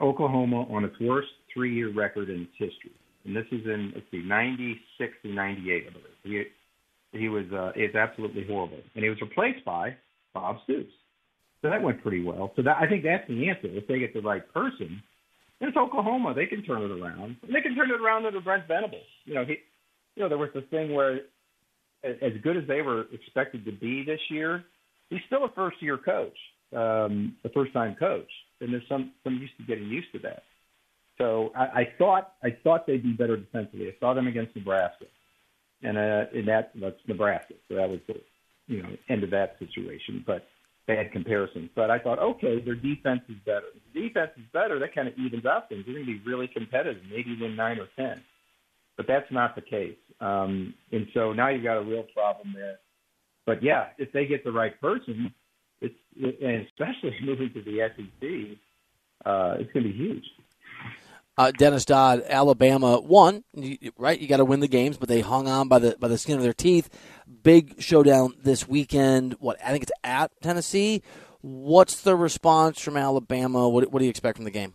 Oklahoma 0.00 0.62
on 0.72 0.84
its 0.84 0.96
worst 1.00 1.28
three-year 1.54 1.92
record 1.92 2.28
in 2.28 2.42
its 2.42 2.52
history. 2.58 2.92
and 3.24 3.34
this 3.34 3.46
is 3.52 3.64
in 3.64 3.92
let's 3.94 4.06
see, 4.10 4.22
'96 4.22 5.12
to 5.22 5.28
'98, 5.32 5.86
I 5.86 5.90
believe. 5.90 6.04
He 7.12 7.18
he 7.18 7.28
was 7.28 7.44
uh, 7.52 7.72
it's 7.74 7.94
absolutely 7.94 8.44
horrible, 8.46 8.80
and 8.94 9.04
he 9.04 9.08
was 9.08 9.20
replaced 9.20 9.64
by 9.64 9.96
Bob 10.34 10.56
Stoops. 10.64 10.92
So 11.62 11.70
that 11.70 11.82
went 11.82 12.02
pretty 12.02 12.22
well. 12.22 12.52
So 12.56 12.62
that 12.62 12.76
I 12.80 12.88
think 12.88 13.04
that's 13.04 13.26
the 13.28 13.48
answer. 13.48 13.68
If 13.68 13.86
they 13.86 13.98
get 14.00 14.12
the 14.12 14.20
right 14.20 14.42
person, 14.52 14.86
and 14.86 15.00
it's 15.60 15.76
Oklahoma, 15.76 16.34
they 16.34 16.46
can 16.46 16.62
turn 16.62 16.82
it 16.82 16.90
around. 16.90 17.36
And 17.42 17.54
they 17.54 17.60
can 17.60 17.74
turn 17.74 17.90
it 17.90 18.00
around 18.00 18.26
under 18.26 18.40
Brent 18.40 18.68
Venables. 18.68 19.06
You 19.24 19.34
know, 19.34 19.44
he, 19.44 19.56
you 20.14 20.22
know, 20.22 20.28
there 20.28 20.38
was 20.38 20.50
this 20.54 20.64
thing 20.70 20.94
where, 20.94 21.20
as 22.04 22.32
good 22.42 22.56
as 22.56 22.64
they 22.68 22.82
were 22.82 23.06
expected 23.12 23.64
to 23.64 23.72
be 23.72 24.04
this 24.04 24.20
year, 24.30 24.64
he's 25.10 25.20
still 25.26 25.44
a 25.44 25.48
first 25.50 25.80
year 25.80 25.96
coach, 25.98 26.36
um, 26.74 27.36
a 27.44 27.48
first 27.50 27.72
time 27.72 27.96
coach, 27.98 28.30
and 28.60 28.72
there's 28.72 28.86
some 28.88 29.12
some 29.24 29.34
used 29.34 29.56
to 29.58 29.64
getting 29.64 29.88
used 29.88 30.12
to 30.12 30.18
that. 30.20 30.42
So 31.18 31.52
I, 31.56 31.64
I 31.64 31.88
thought 31.98 32.32
I 32.42 32.56
thought 32.62 32.86
they'd 32.86 33.02
be 33.02 33.12
better 33.12 33.36
defensively. 33.36 33.88
I 33.88 33.94
saw 33.98 34.14
them 34.14 34.26
against 34.26 34.54
Nebraska, 34.54 35.06
and 35.82 35.96
uh, 35.96 36.24
and 36.34 36.46
that 36.48 36.72
that's 36.80 37.00
Nebraska. 37.06 37.54
So 37.68 37.76
that 37.76 37.88
was 37.88 38.00
the 38.06 38.14
you 38.66 38.82
know 38.82 38.90
end 39.08 39.24
of 39.24 39.30
that 39.30 39.56
situation. 39.58 40.22
But 40.26 40.46
bad 40.86 41.12
comparisons. 41.12 41.70
But 41.74 41.90
I 41.90 41.98
thought, 41.98 42.18
okay, 42.18 42.60
their 42.60 42.74
defense 42.74 43.22
is 43.28 43.36
better. 43.44 43.66
If 43.74 43.82
the 43.92 44.08
defense 44.08 44.30
is 44.36 44.44
better, 44.52 44.78
that 44.78 44.94
kind 44.94 45.08
of 45.08 45.14
evens 45.18 45.44
out 45.44 45.68
things. 45.68 45.84
They're 45.84 45.94
going 45.94 46.06
to 46.06 46.12
be 46.12 46.22
really 46.24 46.48
competitive, 46.48 47.02
maybe 47.10 47.36
win 47.40 47.56
nine 47.56 47.78
or 47.78 47.88
ten. 47.96 48.22
But 48.96 49.06
that's 49.06 49.30
not 49.30 49.54
the 49.54 49.62
case. 49.62 49.96
Um, 50.20 50.74
and 50.92 51.06
so 51.12 51.32
now 51.32 51.48
you've 51.48 51.64
got 51.64 51.76
a 51.76 51.82
real 51.82 52.04
problem 52.14 52.54
there. 52.54 52.78
But 53.44 53.62
yeah, 53.62 53.88
if 53.98 54.12
they 54.12 54.26
get 54.26 54.44
the 54.44 54.52
right 54.52 54.78
person, 54.80 55.32
it's 55.80 55.94
and 56.20 56.66
especially 56.66 57.16
moving 57.24 57.52
to 57.52 57.62
the 57.62 57.90
SEC, 57.94 58.58
uh, 59.24 59.56
it's 59.58 59.72
going 59.72 59.84
to 59.84 59.92
be 59.92 59.96
huge. 59.96 60.24
Uh, 61.38 61.50
Dennis 61.50 61.84
Dodd, 61.84 62.22
Alabama 62.26 62.98
won. 62.98 63.44
Right, 63.98 64.18
you 64.18 64.26
got 64.26 64.38
to 64.38 64.44
win 64.44 64.60
the 64.60 64.68
games, 64.68 64.96
but 64.96 65.08
they 65.08 65.20
hung 65.20 65.48
on 65.48 65.68
by 65.68 65.78
the 65.78 65.96
by 66.00 66.08
the 66.08 66.16
skin 66.16 66.36
of 66.36 66.42
their 66.42 66.54
teeth. 66.54 66.88
Big 67.42 67.80
showdown 67.80 68.34
this 68.42 68.66
weekend. 68.66 69.34
What 69.38 69.58
I 69.62 69.70
think 69.70 69.82
it's 69.82 69.92
at 70.02 70.30
Tennessee. 70.40 71.02
What's 71.42 72.00
the 72.00 72.16
response 72.16 72.80
from 72.80 72.96
Alabama? 72.96 73.68
What, 73.68 73.92
what 73.92 73.98
do 73.98 74.06
you 74.06 74.10
expect 74.10 74.38
from 74.38 74.44
the 74.44 74.50
game? 74.50 74.74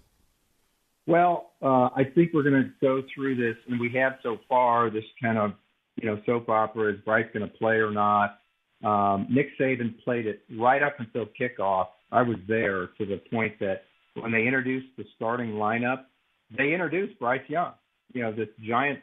Well, 1.08 1.52
uh, 1.62 1.90
I 1.96 2.04
think 2.16 2.32
we're 2.34 2.44
going 2.44 2.64
to 2.64 2.70
go 2.80 3.04
through 3.14 3.36
this, 3.36 3.58
and 3.68 3.80
we 3.80 3.92
have 3.96 4.14
so 4.22 4.38
far 4.48 4.90
this 4.92 5.04
kind 5.22 5.40
of 5.40 5.54
you 5.96 6.08
know 6.08 6.22
soap 6.28 6.48
opera: 6.48 6.94
is 6.94 7.00
Bryce 7.02 7.26
going 7.34 7.50
to 7.50 7.58
play 7.58 7.78
or 7.78 7.90
not? 7.90 8.38
Um, 8.84 9.28
Nick 9.32 9.58
Saban 9.60 10.00
played 10.04 10.28
it 10.28 10.44
right 10.60 10.84
up 10.84 11.00
until 11.00 11.26
kickoff. 11.40 11.88
I 12.12 12.22
was 12.22 12.38
there 12.48 12.88
to 13.00 13.06
the 13.06 13.20
point 13.32 13.60
that 13.60 13.86
when 14.14 14.32
they 14.32 14.46
introduced 14.46 14.88
the 14.98 15.06
starting 15.16 15.54
lineup 15.54 16.06
they 16.56 16.74
introduced 16.74 17.20
Bryce 17.20 17.42
Young. 17.48 17.74
You 18.14 18.24
know, 18.24 18.32
this 18.32 18.50
giant 18.66 19.00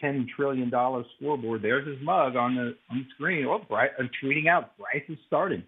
ten 0.00 0.26
trillion 0.34 0.70
dollar 0.70 1.04
scoreboard. 1.16 1.62
There's 1.62 1.86
his 1.86 1.98
mug 2.02 2.36
on 2.36 2.54
the 2.54 2.76
on 2.90 2.98
the 2.98 3.04
screen. 3.14 3.46
Oh, 3.46 3.60
Bryce! 3.68 3.90
I'm 3.98 4.10
tweeting 4.22 4.48
out 4.48 4.76
Bryce 4.78 5.04
is 5.08 5.18
starting. 5.26 5.62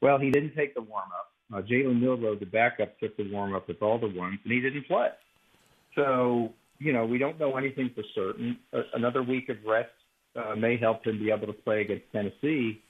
Well, 0.00 0.18
he 0.18 0.30
didn't 0.30 0.54
take 0.54 0.74
the 0.74 0.82
warm 0.82 1.08
up. 1.18 1.28
Uh, 1.54 1.62
Jalen 1.62 2.00
Milroe, 2.00 2.34
the 2.34 2.46
backup, 2.46 2.98
took 2.98 3.16
the 3.16 3.30
warm 3.30 3.54
up 3.54 3.68
with 3.68 3.82
all 3.82 3.98
the 3.98 4.08
ones, 4.08 4.38
and 4.42 4.52
he 4.52 4.60
didn't 4.60 4.86
play. 4.86 5.08
So 5.94 6.52
you 6.78 6.92
know, 6.92 7.06
we 7.06 7.18
don't 7.18 7.38
know 7.38 7.56
anything 7.56 7.90
for 7.94 8.02
certain. 8.14 8.58
Uh, 8.72 8.82
another 8.94 9.22
week 9.22 9.48
of 9.48 9.56
rest 9.66 9.90
uh, 10.36 10.54
may 10.56 10.76
help 10.76 11.06
him 11.06 11.18
be 11.18 11.30
able 11.30 11.46
to 11.46 11.52
play 11.52 11.82
against 11.82 12.04
Tennessee. 12.12 12.82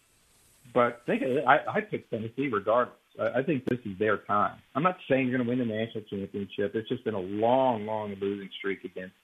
But 0.73 1.03
think 1.07 1.23
of 1.23 1.31
it, 1.31 1.45
I, 1.47 1.59
I 1.69 1.81
picked 1.81 2.11
Tennessee 2.11 2.49
regardless. 2.51 2.97
I 3.21 3.43
think 3.43 3.65
this 3.67 3.79
is 3.85 3.99
their 3.99 4.19
time. 4.19 4.59
I'm 4.75 4.83
not 4.83 4.97
saying 5.09 5.29
you're 5.29 5.37
going 5.37 5.47
to 5.47 5.57
win 5.57 5.69
the 5.69 5.75
national 5.75 6.05
championship. 6.05 6.75
It's 6.75 6.89
just 6.89 7.05
been 7.05 7.15
a 7.15 7.21
long, 7.21 7.85
long 7.85 8.15
losing 8.21 8.49
streak 8.59 8.85
against 8.85 9.15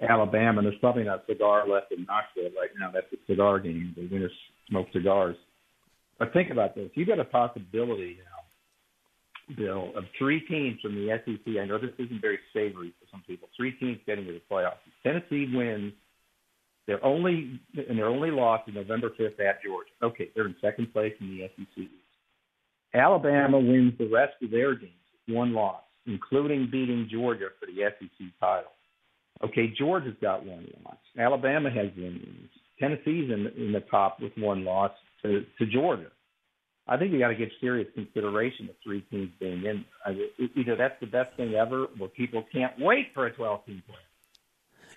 Alabama. 0.00 0.58
And 0.58 0.66
there's 0.66 0.78
probably 0.78 1.04
not 1.04 1.24
a 1.28 1.32
cigar 1.32 1.66
left 1.68 1.92
in 1.92 2.06
Knoxville 2.06 2.56
right 2.58 2.70
now. 2.78 2.90
That's 2.92 3.06
a 3.12 3.16
cigar 3.26 3.58
game. 3.58 3.92
The 3.96 4.08
winners 4.08 4.32
smoke 4.68 4.86
cigars. 4.92 5.36
But 6.18 6.32
think 6.32 6.50
about 6.50 6.74
this. 6.74 6.90
You've 6.94 7.08
got 7.08 7.18
a 7.18 7.24
possibility 7.24 8.18
now, 8.18 9.56
Bill, 9.56 9.92
of 9.96 10.04
three 10.16 10.40
teams 10.46 10.80
from 10.80 10.94
the 10.94 11.20
SEC. 11.24 11.54
I 11.60 11.64
know 11.64 11.78
this 11.78 11.90
isn't 11.98 12.20
very 12.20 12.38
savory 12.52 12.92
for 13.00 13.06
some 13.10 13.24
people. 13.26 13.48
Three 13.56 13.72
teams 13.72 13.98
getting 14.06 14.26
to 14.26 14.32
the 14.32 14.42
playoffs. 14.50 14.76
Tennessee 15.02 15.50
wins. 15.52 15.92
They're 16.86 17.04
only 17.04 17.60
and 17.88 17.98
their 17.98 18.06
only 18.06 18.30
loss 18.30 18.60
is 18.66 18.74
November 18.74 19.10
5th 19.10 19.40
at 19.40 19.62
Georgia. 19.64 19.90
Okay, 20.02 20.30
they're 20.34 20.46
in 20.46 20.56
second 20.60 20.92
place 20.92 21.14
in 21.20 21.28
the 21.28 21.48
SEC. 21.56 21.88
Alabama 22.94 23.58
wins 23.58 23.94
the 23.98 24.10
rest 24.12 24.34
of 24.42 24.50
their 24.50 24.74
games, 24.74 24.92
one 25.28 25.52
loss, 25.52 25.82
including 26.06 26.68
beating 26.70 27.08
Georgia 27.10 27.48
for 27.58 27.66
the 27.66 27.90
SEC 27.98 28.26
title. 28.40 28.70
Okay, 29.42 29.72
Georgia's 29.76 30.16
got 30.20 30.44
one 30.44 30.66
loss. 30.84 30.96
Alabama 31.18 31.70
has 31.70 31.88
one 31.96 32.14
loss. 32.14 32.50
Tennessee's 32.78 33.30
in, 33.30 33.46
in 33.56 33.72
the 33.72 33.82
top 33.90 34.20
with 34.20 34.32
one 34.36 34.64
loss 34.64 34.90
to, 35.22 35.44
to 35.58 35.66
Georgia. 35.66 36.10
I 36.88 36.96
think 36.96 37.12
you 37.12 37.18
got 37.20 37.28
to 37.28 37.36
give 37.36 37.48
serious 37.60 37.88
consideration 37.94 38.66
to 38.66 38.74
three 38.84 39.02
teams 39.02 39.30
being 39.38 39.64
in. 39.64 39.84
Uh, 40.04 40.12
either 40.56 40.76
that's 40.76 40.98
the 41.00 41.06
best 41.06 41.36
thing 41.36 41.54
ever, 41.54 41.86
or 42.00 42.08
people 42.08 42.44
can't 42.52 42.72
wait 42.78 43.08
for 43.14 43.26
a 43.26 43.32
12 43.32 43.66
team 43.66 43.82
play. 43.86 43.96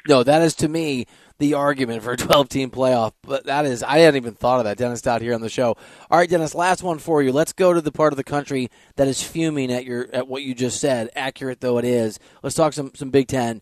No, 0.08 0.24
that 0.24 0.42
is 0.42 0.56
to 0.56 0.68
me 0.68 1.08
the 1.38 1.54
argument 1.56 2.04
for 2.04 2.12
a 2.12 2.18
12 2.18 2.50
team 2.50 2.72
playoff. 2.72 3.14
But 3.22 3.46
that 3.46 3.66
is, 3.66 3.84
I 3.84 4.00
hadn't 4.00 4.18
even 4.18 4.34
thought 4.34 4.60
of 4.60 4.66
that. 4.66 4.78
Dennis 4.78 5.02
Dodd 5.02 5.22
here 5.22 5.34
on 5.34 5.42
the 5.42 5.50
show. 5.50 5.76
All 6.10 6.18
right, 6.18 6.30
Dennis, 6.30 6.56
last 6.56 6.84
one 6.84 7.00
for 7.00 7.22
you. 7.22 7.32
Let's 7.32 7.54
go 7.54 7.74
to 7.74 7.82
the 7.82 7.92
part 7.92 8.14
of 8.14 8.18
the 8.18 8.24
country 8.24 8.70
that 8.96 9.08
is 9.08 9.22
fuming 9.22 9.72
at 9.72 9.86
your 9.86 10.08
at 10.14 10.28
what 10.28 10.44
you 10.44 10.54
just 10.54 10.80
said, 10.80 11.10
accurate 11.16 11.62
though 11.62 11.78
it 11.78 11.86
is. 11.86 12.20
Let's 12.44 12.56
talk 12.56 12.74
some 12.74 12.92
some 12.96 13.10
Big 13.10 13.28
Ten. 13.28 13.62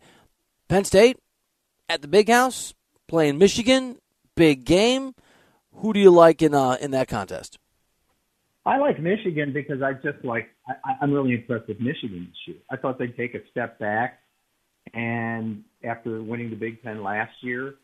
Penn 0.68 0.86
State 0.86 1.18
at 1.90 2.02
the 2.02 2.08
Big 2.08 2.30
House 2.30 2.74
playing 3.08 3.38
Michigan. 3.38 3.98
Big 4.36 4.66
game. 4.66 5.14
Who 5.76 5.94
do 5.94 6.00
you 6.00 6.12
like 6.12 6.42
in 6.42 6.54
uh, 6.54 6.78
in 6.82 6.92
that 6.92 7.08
contest? 7.08 7.58
I 8.66 8.78
like 8.78 9.00
Michigan 9.00 9.52
because 9.52 9.82
I 9.82 9.94
just 9.94 10.24
like 10.24 10.50
I, 10.68 10.96
I'm 11.02 11.12
really 11.12 11.34
impressed 11.34 11.68
with 11.68 11.80
Michigan 11.80 12.28
this 12.30 12.56
year. 12.56 12.58
I 12.72 12.78
thought 12.78 12.98
they'd 12.98 13.16
take 13.16 13.36
a 13.36 13.40
step 13.52 13.78
back 13.80 14.23
and 14.94 15.64
after 15.84 16.22
winning 16.22 16.50
the 16.50 16.56
Big 16.56 16.82
Ten 16.84 17.04
last 17.04 17.34
year, 17.42 17.76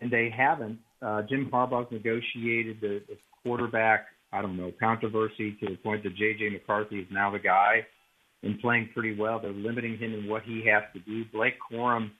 and 0.00 0.10
they 0.10 0.32
haven't. 0.34 0.78
Uh, 1.00 1.22
Jim 1.22 1.48
Harbaugh 1.52 1.90
negotiated 1.90 2.80
the, 2.80 3.02
the 3.08 3.16
quarterback, 3.42 4.06
I 4.32 4.42
don't 4.42 4.56
know, 4.56 4.72
controversy 4.78 5.56
to 5.60 5.66
the 5.70 5.76
point 5.76 6.02
that 6.04 6.16
J.J. 6.16 6.50
McCarthy 6.50 7.00
is 7.00 7.06
now 7.10 7.30
the 7.30 7.38
guy 7.38 7.86
and 8.42 8.60
playing 8.60 8.90
pretty 8.94 9.16
well. 9.16 9.40
They're 9.40 9.52
limiting 9.52 9.98
him 9.98 10.14
in 10.14 10.28
what 10.28 10.42
he 10.42 10.64
has 10.66 10.84
to 10.94 11.00
do. 11.00 11.24
Blake 11.32 11.54
Corum, 11.70 12.10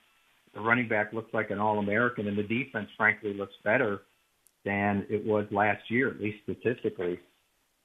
the 0.53 0.61
running 0.61 0.87
back, 0.87 1.13
looks 1.13 1.33
like 1.33 1.49
an 1.51 1.59
All-American, 1.59 2.27
and 2.27 2.37
the 2.37 2.43
defense, 2.43 2.89
frankly, 2.97 3.33
looks 3.33 3.53
better 3.63 4.01
than 4.65 5.05
it 5.09 5.25
was 5.25 5.45
last 5.51 5.83
year, 5.89 6.09
at 6.09 6.19
least 6.19 6.39
statistically. 6.43 7.19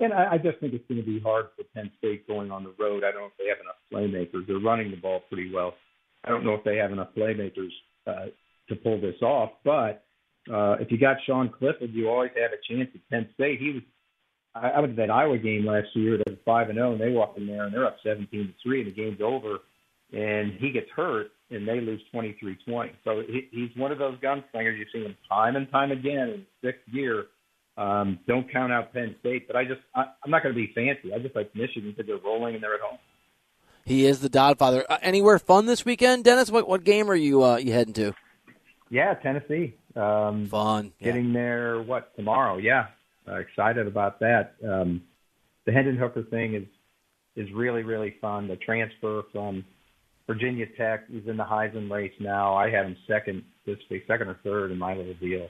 And 0.01 0.13
I, 0.13 0.33
I 0.33 0.39
just 0.39 0.59
think 0.59 0.75
it's 0.75 0.87
going 0.89 1.01
to 1.01 1.07
be 1.07 1.21
hard 1.21 1.47
for 1.57 1.63
Penn 1.75 1.91
State 1.99 2.27
going 2.27 2.51
on 2.51 2.65
the 2.65 2.75
road. 2.79 3.05
I 3.05 3.13
don't 3.13 3.21
know 3.21 3.27
if 3.27 3.39
they 3.39 3.49
have 3.49 3.59
enough 3.61 3.77
playmakers. 3.93 4.47
They're 4.47 4.59
running 4.59 4.91
the 4.91 4.97
ball 4.97 5.23
pretty 5.29 5.53
well. 5.55 5.75
I 6.25 6.31
don't 6.31 6.45
know 6.45 6.55
if 6.55 6.65
they 6.65 6.77
have 6.77 6.93
enough 6.93 7.09
playmakers 7.17 7.71
uh, 8.07 8.27
to 8.69 8.77
pull 8.77 9.01
this 9.01 9.21
off, 9.23 9.51
but 9.65 10.05
uh, 10.53 10.77
if 10.81 10.91
you 10.91 10.99
got 10.99 11.17
Sean 11.27 11.51
Clifford, 11.51 11.93
you 11.93 12.09
always 12.09 12.31
have 12.41 12.53
a 12.53 12.75
chance 12.75 12.91
at 12.95 13.01
Penn 13.11 13.29
State. 13.35 13.61
He 13.61 13.73
was 13.73 13.83
I, 14.55 14.71
I 14.71 14.81
went 14.81 14.97
to 14.97 15.03
that 15.03 15.11
Iowa 15.11 15.39
game 15.39 15.67
last 15.67 15.89
year. 15.95 16.19
They 16.19 16.33
were 16.33 16.39
five 16.45 16.69
and 16.69 16.77
zero, 16.77 16.93
and 16.93 17.01
they 17.01 17.11
walk 17.11 17.35
in 17.37 17.47
there 17.47 17.65
and 17.65 17.75
they're 17.75 17.87
up 17.87 17.97
seventeen 18.05 18.49
to 18.49 18.55
three, 18.63 18.81
and 18.83 18.91
the 18.91 18.95
game's 18.95 19.21
over. 19.23 19.59
And 20.13 20.53
he 20.61 20.71
gets 20.71 20.87
hurt, 20.95 21.29
and 21.51 21.67
they 21.67 21.81
lose 21.81 22.01
twenty 22.13 22.37
three 22.39 22.57
twenty. 22.67 22.93
So 23.05 23.23
he, 23.27 23.49
he's 23.51 23.71
one 23.77 23.91
of 23.91 23.99
those 23.99 24.19
gunslingers 24.21 24.79
you've 24.79 24.89
seen 24.93 25.05
him 25.05 25.17
time 25.29 25.57
and 25.57 25.71
time 25.71 25.91
again 25.91 26.29
in 26.29 26.47
sixth 26.63 26.83
year. 26.93 27.25
Um, 27.77 28.21
don't 28.29 28.51
count 28.53 28.73
out 28.73 28.93
Penn 28.93 29.17
State, 29.21 29.49
but 29.49 29.57
I 29.57 29.65
just 29.65 29.81
I, 29.95 30.05
I'm 30.25 30.31
not 30.31 30.43
going 30.43 30.55
to 30.55 30.61
be 30.61 30.73
fancy. 30.75 31.13
I 31.13 31.19
just 31.19 31.35
like 31.35 31.55
Michigan 31.57 31.91
because 31.91 32.07
they're 32.07 32.25
rolling 32.25 32.55
and 32.55 32.63
they're 32.63 32.75
at 32.75 32.81
home. 32.81 32.99
He 33.85 34.07
is 34.07 34.21
the 34.21 34.31
Dodfather. 34.31 34.85
Uh, 34.89 34.99
anywhere 35.03 35.39
fun 35.39 35.67
this 35.67 35.85
weekend, 35.85 36.25
Dennis? 36.25 36.51
What 36.51 36.67
what 36.67 36.85
game 36.85 37.11
are 37.11 37.15
you 37.15 37.43
uh, 37.43 37.57
you 37.57 37.73
heading 37.73 37.93
to? 37.95 38.15
Yeah, 38.91 39.15
Tennessee. 39.15 39.75
Um, 39.95 40.47
fun. 40.47 40.93
Yeah. 40.99 41.07
Getting 41.07 41.33
there 41.33 41.83
what 41.83 42.15
tomorrow? 42.17 42.57
Yeah, 42.57 42.87
uh, 43.29 43.37
excited 43.37 43.87
about 43.87 44.21
that. 44.21 44.55
Um, 44.67 45.03
the 45.67 45.73
Hendon 45.73 45.97
Hooker 45.97 46.23
thing 46.23 46.55
is 46.55 46.67
is 47.37 47.53
really 47.53 47.83
really 47.83 48.17
fun. 48.21 48.49
The 48.49 48.57
transfer 48.57 49.23
from 49.33 49.65
Virginia 50.27 50.67
Tech 50.79 51.05
is 51.13 51.29
in 51.29 51.37
the 51.37 51.45
Heisman 51.45 51.91
race 51.91 52.15
now. 52.19 52.55
I 52.55 52.71
have 52.71 52.87
him 52.87 52.97
second 53.07 53.45
this 53.67 53.79
week, 53.91 54.05
second 54.07 54.29
or 54.29 54.39
third 54.43 54.71
in 54.71 54.79
my 54.79 54.95
little 54.95 55.15
deal. 55.15 55.49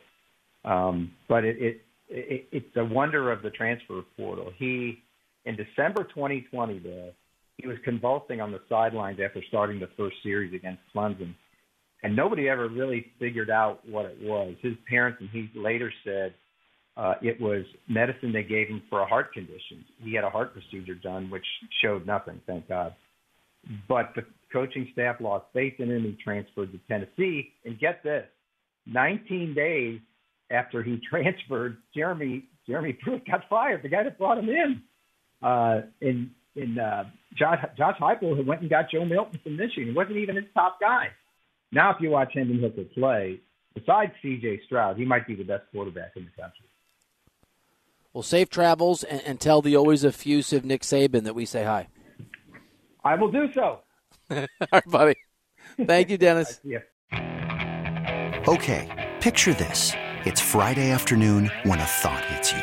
Um, 0.65 1.13
but 1.29 1.45
it, 1.45 1.57
it, 1.61 1.83
it 2.09 2.49
it's 2.51 2.77
a 2.77 2.85
wonder 2.85 3.31
of 3.31 3.43
the 3.43 3.51
transfer 3.51 4.03
portal. 4.17 4.53
He 4.57 5.03
in 5.45 5.57
December 5.57 6.05
2020, 6.05 6.79
Bill, 6.81 7.13
he 7.59 7.67
was 7.67 7.77
convulsing 7.85 8.41
on 8.41 8.53
the 8.53 8.61
sidelines 8.69 9.19
after 9.25 9.43
starting 9.49 9.79
the 9.79 9.89
first 9.97 10.17
series 10.23 10.55
against 10.55 10.81
Clemson. 10.95 11.35
And 12.03 12.15
nobody 12.15 12.49
ever 12.49 12.69
really 12.69 13.13
figured 13.19 13.51
out 13.51 13.81
what 13.89 14.05
it 14.05 14.19
was. 14.21 14.55
His 14.61 14.75
parents 14.89 15.19
and 15.21 15.31
he 15.31 15.51
later 15.59 15.93
said 16.05 16.35
uh, 16.97 17.15
it 17.23 17.41
was 17.41 17.65
medicine 17.89 18.33
they 18.33 18.43
gave 18.43 18.69
him 18.69 18.83
for 18.91 19.01
a 19.01 19.07
heart 19.07 19.33
condition. 19.33 19.85
He 20.03 20.15
had 20.15 20.25
a 20.25 20.31
heart 20.31 20.53
procedure 20.53 20.95
done, 20.95 21.31
which 21.31 21.45
showed 21.83 22.07
nothing, 22.07 22.41
thank 22.47 22.69
God. 22.69 22.95
But 23.89 24.13
the 24.15 24.23
coaching 24.53 24.89
staff 24.93 25.17
lost 25.21 25.47
faith 25.53 25.75
in 25.79 25.91
him. 25.91 26.03
He 26.03 26.17
transferred 26.23 26.73
to 26.73 26.79
Tennessee. 26.87 27.53
And 27.65 27.79
get 27.79 28.03
this 28.03 28.27
19 28.87 29.55
days 29.55 30.01
after 30.51 30.83
he 30.83 31.01
transferred, 31.11 31.79
Jeremy 31.95 32.45
Jeremy 32.67 32.95
Pruitt 32.95 33.27
got 33.27 33.43
fired, 33.49 33.83
the 33.83 33.89
guy 33.89 34.05
that 34.05 34.19
brought 34.19 34.39
him 34.39 34.49
in. 34.49 34.83
Uh, 35.43 35.83
and 36.01 36.31
and 36.57 36.79
uh, 36.79 37.05
Josh, 37.35 37.65
Josh 37.77 37.99
Heupel 37.99 38.45
went 38.45 38.61
and 38.61 38.71
got 38.71 38.91
Joe 38.91 39.05
Milton 39.05 39.41
from 39.43 39.57
Michigan. 39.57 39.89
He 39.89 39.93
wasn't 39.93 40.19
even 40.19 40.37
his 40.37 40.45
top 40.55 40.81
guy. 40.81 41.09
Now, 41.73 41.91
if 41.91 42.01
you 42.01 42.11
watch 42.11 42.33
Hendon 42.35 42.61
Hooker 42.61 42.85
play, 42.95 43.41
besides 43.75 44.13
C.J. 44.23 44.63
Stroud, 44.67 44.97
he 44.97 45.05
might 45.05 45.27
be 45.27 45.35
the 45.35 45.43
best 45.43 45.65
quarterback 45.73 46.13
in 46.17 46.25
the 46.25 46.43
country. 46.43 46.67
Well, 48.13 48.23
safe 48.23 48.49
travels 48.49 49.03
and, 49.03 49.21
and 49.23 49.41
tell 49.41 49.61
the 49.61 49.77
always 49.77 50.05
effusive 50.05 50.65
Nick 50.65 50.83
Saban 50.83 51.25
that 51.25 51.35
we 51.35 51.45
say 51.45 51.65
hi. 51.65 51.89
I 53.05 53.17
will 53.17 53.31
do 53.31 53.53
so. 53.53 53.81
All 54.31 54.47
right, 54.73 54.85
buddy. 54.87 55.15
Thank 55.85 56.11
you, 56.11 56.19
Dennis. 56.19 56.61
yeah. 56.65 56.79
Okay, 58.47 59.15
picture 59.21 59.53
this. 59.55 59.93
It's 60.25 60.41
Friday 60.41 60.91
afternoon 60.91 61.51
when 61.65 61.81
a 61.81 61.85
thought 61.85 62.25
hits 62.27 62.53
you. 62.53 62.63